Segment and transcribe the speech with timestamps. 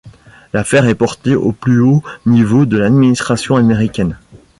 [0.53, 4.17] L'affaire est porté au plus haut niveau de l'administration américaine.